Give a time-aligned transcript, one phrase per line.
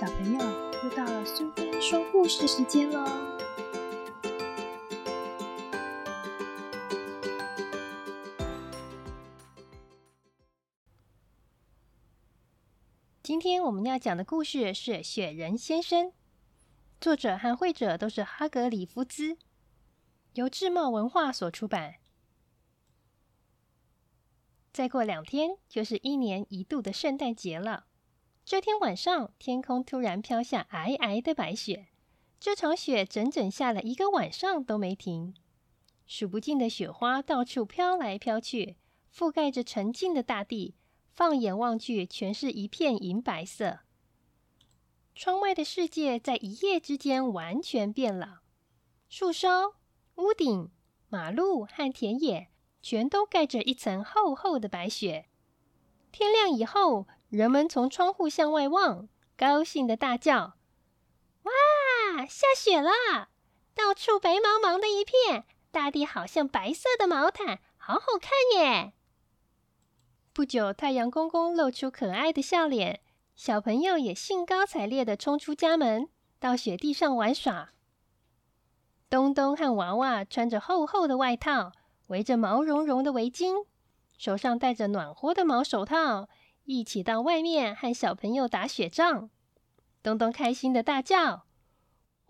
[0.00, 0.38] 小朋友，
[0.82, 3.04] 又到了苏菲说故事时间喽！
[13.22, 16.06] 今天我们要讲的故事是《雪人先生》，
[16.98, 19.36] 作者和绘者都是哈格里夫兹，
[20.32, 21.96] 由智茂文化所出版。
[24.72, 27.88] 再过两天就是一年一度的圣诞节了。
[28.50, 31.86] 这天晚上，天空突然飘下皑皑的白雪。
[32.40, 35.32] 这场雪整整下了一个晚上都没停，
[36.04, 38.76] 数不尽的雪花到处飘来飘去，
[39.14, 40.74] 覆盖着沉静的大地。
[41.12, 43.82] 放眼望去，全是一片银白色。
[45.14, 48.40] 窗外的世界在一夜之间完全变了，
[49.08, 49.76] 树梢、
[50.16, 50.72] 屋顶、
[51.08, 52.48] 马路和田野
[52.82, 55.26] 全都盖着一层厚厚的白雪。
[56.10, 57.06] 天亮以后。
[57.30, 60.54] 人们从窗户向外望，高兴的大叫
[61.44, 63.28] ：“哇，下雪了！
[63.72, 68.94] 到处白茫茫的一片，大地好像白色的毛毯，好好看耶！”
[70.34, 73.00] 不久，太阳公公露出可爱的笑脸，
[73.36, 76.08] 小朋友也兴高采烈的冲出家门，
[76.40, 77.70] 到雪地上玩耍。
[79.08, 81.70] 东东和娃娃穿着厚厚的外套，
[82.08, 83.66] 围着毛茸茸的围巾，
[84.18, 86.28] 手上戴着暖和的毛手套。
[86.70, 89.28] 一起到外面和小朋友打雪仗，
[90.04, 91.46] 东东开心的大叫：“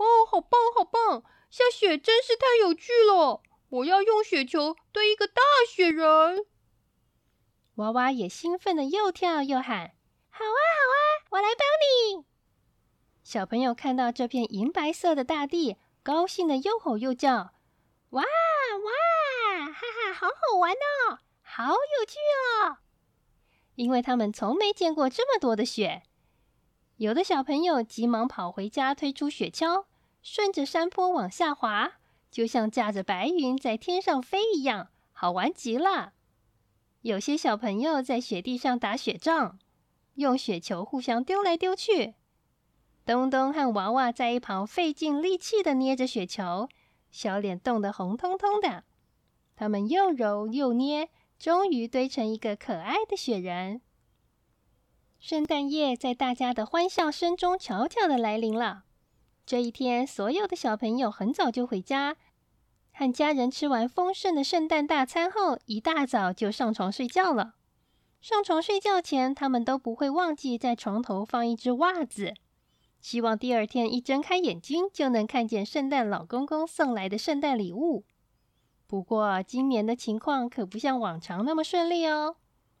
[0.00, 1.22] 哦，好棒，好棒！
[1.50, 3.42] 下雪真是太有趣了！
[3.68, 6.46] 我要用雪球堆一个大雪人。”
[7.76, 9.92] 娃娃也兴奋的又跳又喊
[10.32, 10.96] ：“好啊，好啊，
[11.32, 11.66] 我来帮
[12.16, 12.24] 你！”
[13.22, 17.52] 小朋友看到这片银白色的大地，高兴的又吼又叫
[18.08, 22.16] ：“哇哇，哈哈，好好玩哦，好有趣
[22.64, 22.78] 哦！”
[23.80, 26.02] 因为他们从没见过这么多的雪，
[26.98, 29.86] 有的小朋友急忙跑回家推出雪橇，
[30.20, 31.92] 顺着山坡往下滑，
[32.30, 36.12] 就像驾着白云在天上飞一样，好玩极了。
[37.00, 39.58] 有些小朋友在雪地上打雪仗，
[40.16, 42.12] 用雪球互相丢来丢去。
[43.06, 46.68] 东东和娃娃在一旁费尽力气的捏着雪球，
[47.10, 48.84] 小脸冻得红彤彤的。
[49.56, 51.08] 他们又揉又捏。
[51.40, 53.80] 终于堆成一个可爱的雪人。
[55.18, 58.84] 圣诞夜在大家的欢笑声中悄悄的来临了。
[59.46, 62.18] 这一天，所有的小朋友很早就回家，
[62.92, 67.54] 和家人吃完丰盛的圣诞大餐后，一大早就上床睡觉了。
[68.20, 72.34] 上床睡觉前，他们都不会忘记在床头放一只袜子，
[73.00, 78.04] 希望第二天一睁开眼睛就能看见圣诞老公公送来的圣诞礼物。
[78.90, 82.34] 不过，今年的情况可不像往常那么顺利哦。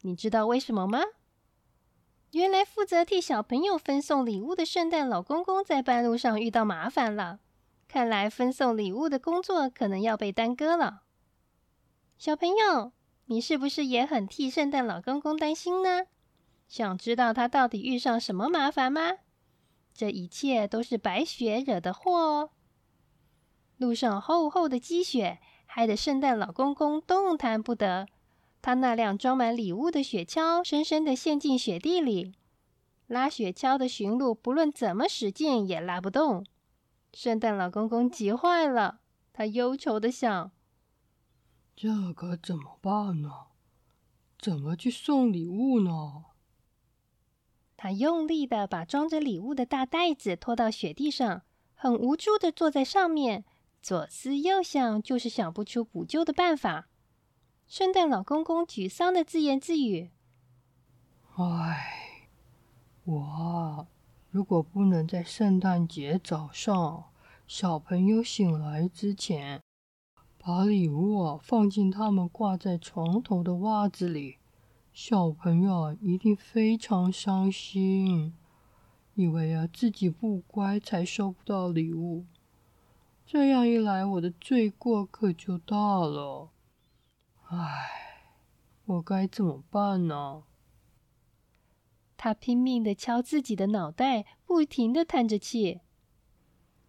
[0.00, 0.98] 你知道为什么吗？
[2.32, 7.38] 原来负责替小朋友分送礼物的圣诞老公公在半路上遇到麻烦了，
[7.86, 11.02] 看来分送礼物的工作可能要被耽搁了。
[12.18, 12.90] 小朋友，
[13.26, 16.06] 你是不是也很替圣诞老公公担心呢？
[16.66, 19.18] 想知道他到底遇上什么麻烦吗？
[19.94, 22.50] 这一切都是白雪惹的祸哦。
[23.76, 25.38] 路上厚厚的积雪。
[25.74, 28.06] 害得圣诞老公公动弹不得，
[28.60, 32.34] 他那辆装满礼物的雪橇深深地陷进雪地里，
[33.06, 36.44] 拉雪橇的驯鹿不论怎么使劲也拉不动。
[37.14, 39.00] 圣诞老公公急坏了，
[39.32, 40.50] 他忧愁的想：
[41.74, 43.30] 这可怎么办呢？
[44.38, 46.24] 怎么去送礼物呢？
[47.78, 51.40] 他用力的把装着礼物的大袋子拖到雪地上，
[51.74, 53.46] 很无助的坐在上面。
[53.82, 56.88] 左思右想，就是想不出补救的办法。
[57.66, 60.12] 圣诞老公公沮丧的自言自语
[61.34, 62.28] ：“唉，
[63.02, 63.88] 我
[64.30, 67.06] 如果不能在圣诞节早上
[67.48, 69.60] 小朋友醒来之前，
[70.38, 74.36] 把礼物啊放进他们挂在床头的袜子里，
[74.92, 78.32] 小朋友一定非常伤心，
[79.14, 82.26] 以为啊自己不乖才收不到礼物。”
[83.32, 86.50] 这样一来，我的罪过可就大了。
[87.48, 88.26] 唉，
[88.84, 90.42] 我该怎么办呢？
[92.18, 95.80] 他拼命的敲自己的脑袋，不停的叹着气。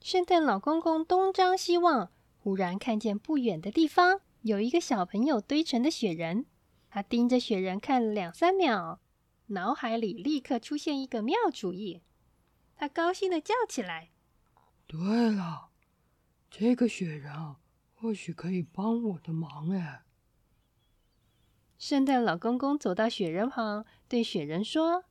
[0.00, 2.10] 圣诞老公公东张西望，
[2.40, 6.46] 忽然看见不远的地方有一个小朋友堆成的雪人。
[6.90, 8.98] 他盯着雪人看了两三秒，
[9.46, 12.02] 脑海里立刻出现一个妙主意。
[12.74, 14.10] 他高兴的叫起来
[14.88, 15.68] ：“对了！”
[16.54, 17.32] 这个雪人
[17.94, 20.02] 或许可以帮我的忙哎！
[21.78, 25.04] 圣诞老公公走到雪人旁，对雪人说：“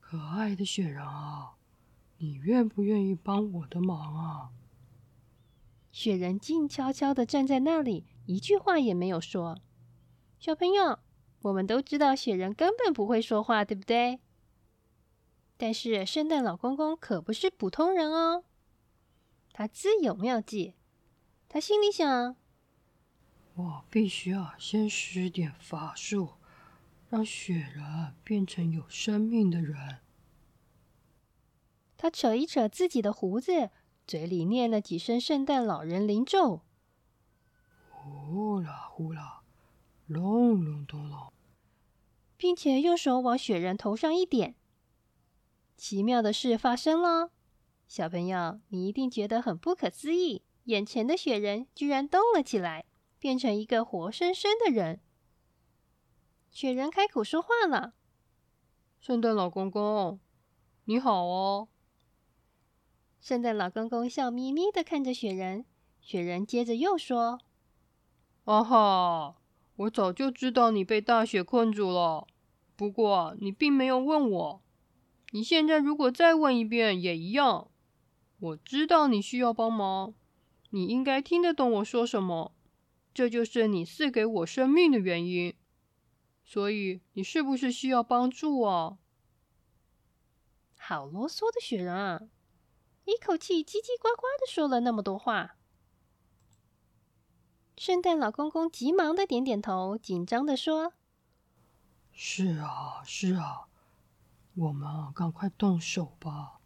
[0.00, 1.56] 可可爱的雪人啊，
[2.18, 4.52] 你愿不愿意帮我的忙啊？
[5.90, 9.58] 雪人静悄悄的站在那里，一句话也没有说。
[10.38, 11.00] 小朋友，
[11.42, 14.20] 我们都知道雪人根本不会说话，对不对？
[15.56, 18.44] 但是圣诞老公公可不是普通人哦，
[19.54, 20.74] 他自有妙计。
[21.48, 22.36] 他心里想：
[23.54, 26.34] 我必须要先施点法术。
[27.10, 30.00] 让雪人变成有生命的人。
[31.96, 33.70] 他扯一扯自己的胡子，
[34.04, 36.62] 嘴里念了几声圣诞老人灵咒
[37.88, 39.42] ：“呼啦呼啦，
[40.06, 41.32] 隆隆咚隆。”
[42.36, 44.56] 并且用手往雪人头上一点。
[45.76, 47.30] 奇妙的事发生了，
[47.86, 50.42] 小朋友，你一定觉得很不可思议。
[50.64, 52.86] 眼前的雪人居然动了起来，
[53.18, 55.00] 变成一个活生生的人。
[56.50, 57.92] 雪人开口说话了
[59.00, 60.18] ：“圣诞老公公，
[60.86, 61.68] 你好哦。”
[63.20, 65.66] 圣诞老公公笑眯眯的看着雪人。
[66.00, 67.40] 雪人接着又说
[68.44, 69.36] ：“啊哈，
[69.76, 72.26] 我早就知道你被大雪困住了，
[72.74, 74.62] 不过你并没有问我。
[75.30, 77.68] 你现在如果再问一遍也一样。
[78.38, 80.14] 我知道你需要帮忙，
[80.70, 82.52] 你应该听得懂我说什么。
[83.12, 85.54] 这就是你赐给我生命的原因。”
[86.46, 88.98] 所以你是不是需要帮助啊？
[90.76, 92.20] 好啰嗦的雪人啊！
[93.06, 95.56] 一口气叽叽呱呱的说了那么多话。
[97.78, 100.92] 圣诞老公公急忙的点点头，紧张的说
[102.12, 103.68] ：“是啊，是啊，
[104.54, 106.60] 我们赶快动手吧。”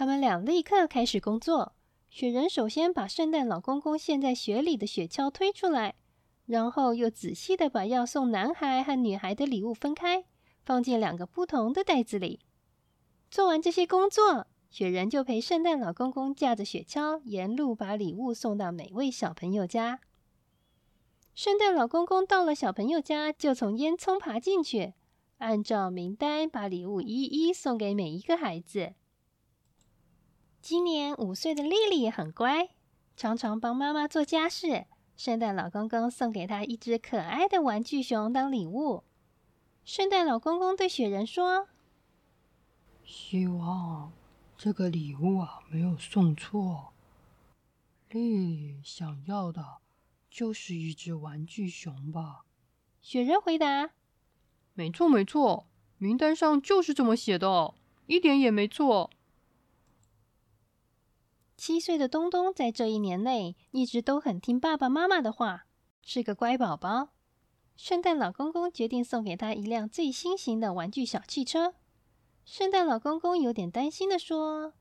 [0.00, 1.74] 他们俩立刻开始工作。
[2.08, 5.94] 雪人首先把圣诞老公公陷在雪里的雪橇推出来。
[6.46, 10.24] 然后又仔细的把要送男孩和女孩的礼物分开，
[10.64, 12.40] 放进两个不同的袋子里。
[13.30, 20.00] 做完这些工作，雪人就陪圣诞老公公驾着雪橇，沿路把礼物送到每位小朋友家。
[21.34, 24.94] 圣诞老公公到了小朋友家，就从烟囱爬进去，
[25.36, 28.94] 按照名单把礼物一一送给每一个孩子。
[30.60, 32.68] 今年五岁的莉莉也很乖，
[33.16, 34.84] 常常帮妈妈做家事。
[35.16, 39.02] 圣诞老公公送给她一只可爱的玩具熊当礼物。
[39.86, 41.68] 圣诞老公公对雪人说
[43.02, 44.12] ：“希望
[44.58, 46.92] 这个礼物啊没有送错。
[48.10, 49.78] 莉莉想要的
[50.30, 52.44] 就是一只玩具熊吧？”
[53.00, 53.92] 雪人回答
[54.74, 55.66] ：“没错，没错，
[55.96, 57.72] 名单上就是这么写的，
[58.06, 59.10] 一点也没错。”
[61.60, 65.66] 七岁的东东在这一年内一直都很听爸爸妈妈的话，
[66.00, 67.10] 是个乖宝宝。
[67.76, 71.74] 圣诞老公公决定送给他一辆最新型的玩具小汽车。
[72.46, 74.72] 圣诞老公公有点担心的说：“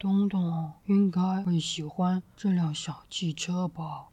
[0.00, 4.08] 东东应该会喜欢这辆小汽车吧？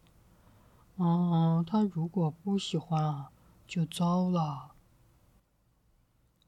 [0.98, 3.32] 嗯，他如果不喜欢啊，
[3.66, 4.72] 就糟了。”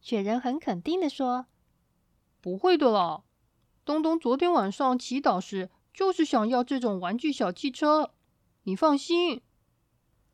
[0.01, 1.45] 雪人很肯定的说
[2.41, 3.23] ：“不会的啦。”
[3.89, 8.11] 东东昨天晚上祈祷时，就是想要这种玩具小汽车。
[8.65, 9.41] 你放心。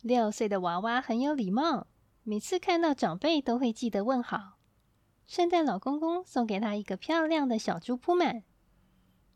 [0.02, 1.88] 六岁的娃娃很有礼貌，
[2.24, 4.58] 每次看到长辈都会记得问好。
[5.26, 8.44] 圣诞老公公送给他一个漂亮的小猪铺满。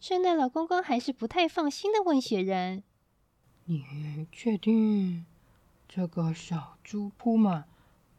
[0.01, 2.83] 圣诞老公公还是不太放心的问雪人
[3.63, 5.25] ：“你确定
[5.88, 7.69] 这个小猪铺满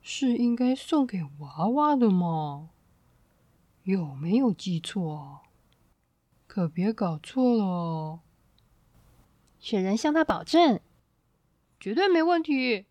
[0.01, 2.71] 是应该送给娃娃的吗？
[3.83, 5.43] 有没有记错？”
[6.51, 8.21] 可别搞错了哦！
[9.61, 10.81] 雪人向他保证，
[11.79, 12.87] 绝对没问题。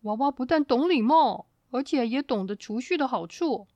[0.00, 3.68] 娃娃不但懂礼貌，而且也懂得储蓄的好处。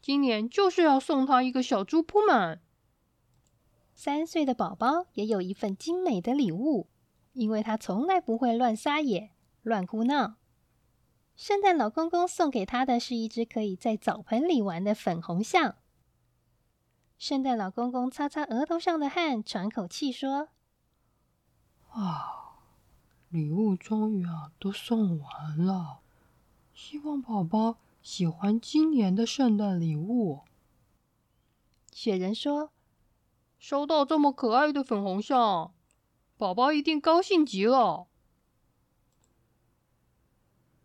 [0.00, 2.60] 今年就是要送他一个小猪铺满。
[3.92, 6.86] 三岁的宝宝也有一份精美的礼物，
[7.32, 10.36] 因为他从来不会乱撒野、乱哭闹。
[11.34, 15.74] 圣诞老公公送给他的是一只可以在澡盆里玩的粉红象。
[17.18, 20.50] 圣诞老公公擦擦额头上的汗，喘口气说
[21.90, 22.58] ：“啊，
[23.30, 26.00] 礼物终于啊都送完了，
[26.74, 30.42] 希望宝宝喜欢今年的圣诞礼物。”
[31.90, 32.70] 雪人说
[33.58, 35.72] ：“收到这么可爱的粉红象，
[36.36, 38.08] 宝宝一定高兴极了。”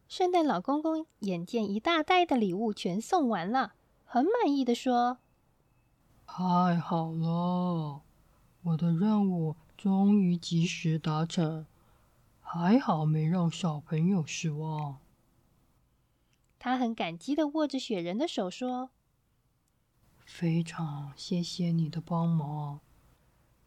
[0.07, 3.73] 圣诞老公公眼见一大袋的礼物全送完了，
[4.05, 5.17] 很满意的说。
[6.33, 8.03] 太好了，
[8.61, 11.65] 我的任务终于及时达成，
[12.39, 14.99] 还好没让小朋友失望。
[16.57, 18.91] 他很感激的握着雪人的手说
[20.25, 22.79] ：“非常谢谢你的帮忙。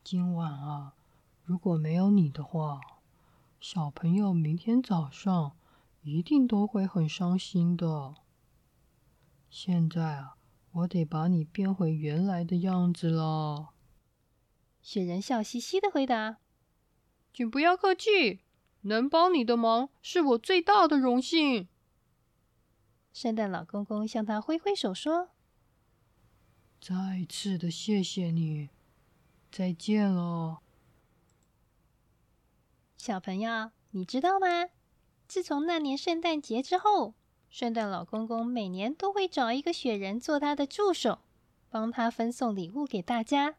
[0.02, 0.94] 今晚啊，
[1.42, 2.80] 如果没有你的话，
[3.60, 5.52] 小朋友明天早上
[6.00, 8.14] 一定都会很伤心的。
[9.50, 10.36] 现在啊，
[10.74, 13.70] 我得把你变回原来的样子了。”
[14.82, 16.38] 雪人笑嘻嘻的回答
[17.32, 18.40] ：“请不要客气，
[18.82, 21.68] 能帮你的忙是我最大的荣幸。”
[23.12, 25.30] 圣诞老公公向他挥挥手说
[26.80, 28.70] ：“再次的谢谢你，
[29.50, 30.58] 再见了。”
[32.98, 34.46] 小朋友，你知道吗？
[35.26, 37.14] 自从那年圣诞节之后，
[37.54, 41.20] 圣诞老公公每年都会找一个雪人做他的助手，
[41.70, 43.54] 帮他分送礼物给大家。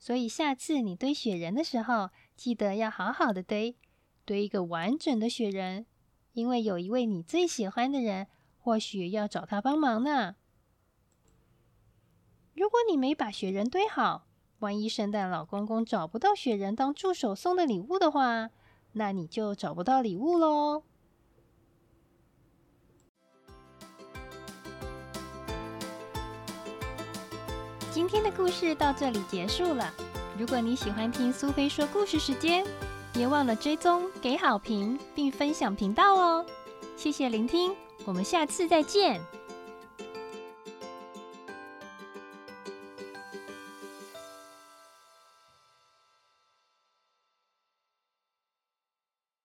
[0.00, 3.76] 所以下次你堆雪人的时候，记得要好好的堆，
[4.24, 5.86] 堆一个完整的雪人，
[6.32, 8.26] 因为有一位你最喜欢的人，
[8.58, 10.34] 或许要找他帮忙呢。
[12.56, 14.26] 如果你没把雪人堆好，
[14.58, 18.50] 万一圣诞老公公找不到雪人当助手送的礼物的话，
[18.94, 20.82] 那你就找不到礼物喽。
[27.98, 29.92] 今天的故事到这里结束了。
[30.38, 32.64] 如果你喜欢听苏菲说故事时间，
[33.12, 36.46] 别忘了追踪、给好评并分享频道哦。
[36.96, 37.74] 谢谢聆听，
[38.04, 39.20] 我们下次再见。